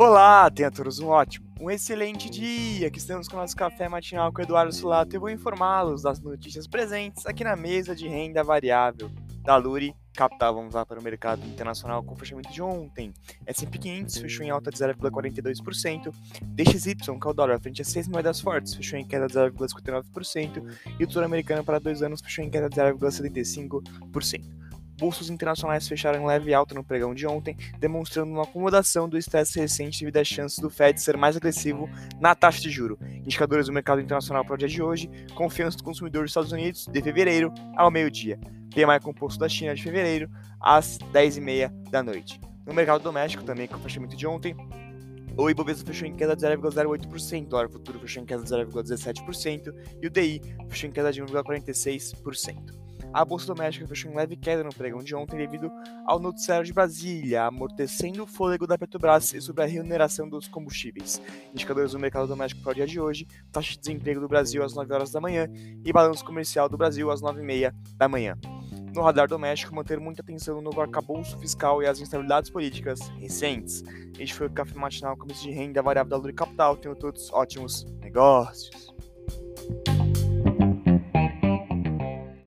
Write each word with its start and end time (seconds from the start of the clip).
Olá, 0.00 0.48
tenha 0.48 0.70
todos 0.70 1.00
um 1.00 1.08
ótimo, 1.08 1.44
um 1.60 1.68
excelente 1.68 2.30
dia. 2.30 2.86
Aqui 2.86 2.98
estamos 2.98 3.26
com 3.26 3.36
o 3.36 3.40
nosso 3.40 3.56
café 3.56 3.88
matinal 3.88 4.32
com 4.32 4.40
o 4.40 4.44
Eduardo 4.44 4.72
Sulato 4.72 5.16
e 5.16 5.18
vou 5.18 5.28
informá-los 5.28 6.02
das 6.02 6.20
notícias 6.20 6.68
presentes 6.68 7.26
aqui 7.26 7.42
na 7.42 7.56
mesa 7.56 7.96
de 7.96 8.06
renda 8.06 8.44
variável 8.44 9.10
da 9.42 9.56
Luri 9.56 9.92
Capital. 10.14 10.54
Vamos 10.54 10.74
lá 10.76 10.86
para 10.86 11.00
o 11.00 11.02
mercado 11.02 11.44
internacional 11.44 12.00
com 12.04 12.14
o 12.14 12.16
fechamento 12.16 12.48
de 12.52 12.62
ontem. 12.62 13.12
S&P 13.44 13.76
500 13.76 14.18
fechou 14.18 14.46
em 14.46 14.50
alta 14.50 14.70
de 14.70 14.78
0,42%, 14.78 16.14
DXY, 16.44 16.94
que 16.94 17.10
é 17.10 17.12
o 17.28 17.32
dólar, 17.32 17.58
frente 17.58 17.82
a 17.82 17.84
6 17.84 18.06
moedas 18.06 18.40
fortes, 18.40 18.74
fechou 18.74 19.00
em 19.00 19.04
queda 19.04 19.26
de 19.26 19.34
0,59% 19.34 20.62
e 20.96 21.02
o 21.02 21.08
Tesouro 21.08 21.26
Americano 21.26 21.64
para 21.64 21.80
dois 21.80 22.04
anos 22.04 22.20
fechou 22.20 22.44
em 22.44 22.50
queda 22.50 22.68
de 22.68 22.76
0,75% 22.76 24.57
bolsas 24.98 25.30
internacionais 25.30 25.86
fecharam 25.86 26.20
em 26.20 26.26
leve 26.26 26.52
alta 26.52 26.74
no 26.74 26.84
pregão 26.84 27.14
de 27.14 27.26
ontem, 27.26 27.56
demonstrando 27.78 28.32
uma 28.32 28.42
acomodação 28.42 29.08
do 29.08 29.16
estresse 29.16 29.58
recente 29.58 30.00
devido 30.00 30.16
às 30.16 30.26
chances 30.26 30.58
do 30.58 30.68
Fed 30.68 31.00
ser 31.00 31.16
mais 31.16 31.36
agressivo 31.36 31.88
na 32.20 32.34
taxa 32.34 32.60
de 32.60 32.70
juro. 32.70 32.98
Indicadores 33.24 33.66
do 33.66 33.72
mercado 33.72 34.00
internacional 34.00 34.44
para 34.44 34.54
o 34.54 34.58
dia 34.58 34.68
de 34.68 34.82
hoje, 34.82 35.08
confiança 35.34 35.76
do 35.76 35.84
consumidor 35.84 36.22
dos 36.22 36.32
Estados 36.32 36.52
Unidos 36.52 36.86
de 36.86 37.00
fevereiro 37.00 37.52
ao 37.76 37.90
meio-dia, 37.90 38.38
PMI 38.74 39.00
composto 39.00 39.38
da 39.38 39.48
China 39.48 39.74
de 39.74 39.82
fevereiro 39.82 40.28
às 40.60 40.98
10h30 41.12 41.90
da 41.90 42.02
noite. 42.02 42.40
No 42.66 42.74
mercado 42.74 43.02
doméstico, 43.02 43.44
também 43.44 43.66
com 43.66 43.76
o 43.76 43.80
fechamento 43.80 44.16
de 44.16 44.26
ontem, 44.26 44.54
o 45.36 45.48
Ibovespa 45.48 45.86
fechou 45.86 46.08
em 46.08 46.16
queda 46.16 46.34
de 46.34 46.44
0,08%, 46.44 47.44
o 47.44 47.48
dólar 47.48 47.70
futuro 47.70 48.00
fechou 48.00 48.22
em 48.22 48.26
queda 48.26 48.42
de 48.42 48.50
0,17% 48.50 49.72
e 50.02 50.06
o 50.08 50.10
DI 50.10 50.42
fechou 50.68 50.90
em 50.90 50.92
queda 50.92 51.12
de 51.12 51.22
1,46%. 51.22 52.87
A 53.12 53.24
bolsa 53.24 53.46
doméstica 53.46 53.86
fechou 53.86 54.10
em 54.10 54.14
leve 54.14 54.36
queda 54.36 54.62
no 54.62 54.74
pregão 54.74 55.02
de 55.02 55.14
ontem 55.14 55.36
devido 55.36 55.70
ao 56.06 56.18
noticiário 56.18 56.64
de 56.64 56.72
Brasília, 56.72 57.44
amortecendo 57.44 58.22
o 58.22 58.26
fôlego 58.26 58.66
da 58.66 58.76
Petrobras 58.76 59.32
e 59.32 59.40
sobre 59.40 59.64
a 59.64 59.66
remuneração 59.66 60.28
dos 60.28 60.46
combustíveis. 60.46 61.20
Indicadores 61.52 61.92
do 61.92 61.98
mercado 61.98 62.28
doméstico 62.28 62.62
para 62.62 62.72
o 62.72 62.74
dia 62.74 62.86
de 62.86 63.00
hoje, 63.00 63.26
taxa 63.50 63.72
de 63.72 63.80
desemprego 63.80 64.20
do 64.20 64.28
Brasil 64.28 64.62
às 64.62 64.74
9 64.74 64.92
horas 64.92 65.10
da 65.10 65.20
manhã 65.20 65.48
e 65.84 65.92
balanço 65.92 66.24
comercial 66.24 66.68
do 66.68 66.76
Brasil 66.76 67.10
às 67.10 67.20
9 67.20 67.40
e 67.40 67.44
meia 67.44 67.74
da 67.96 68.08
manhã. 68.08 68.36
No 68.94 69.02
radar 69.02 69.28
doméstico, 69.28 69.74
manter 69.74 70.00
muita 70.00 70.22
atenção 70.22 70.56
no 70.56 70.62
novo 70.62 70.80
arcabouço 70.80 71.38
fiscal 71.38 71.82
e 71.82 71.86
as 71.86 72.00
instabilidades 72.00 72.50
políticas 72.50 73.00
recentes. 73.18 73.82
Este 74.18 74.34
foi 74.34 74.46
o 74.48 74.50
Café 74.50 74.74
Matinal, 74.74 75.16
comissão 75.16 75.44
de 75.44 75.52
renda 75.52 75.82
variável 75.82 76.10
da 76.10 76.16
Luri 76.16 76.32
Capital. 76.32 76.76
Tenham 76.76 76.96
todos 76.96 77.32
ótimos 77.32 77.84
negócios. 78.00 78.97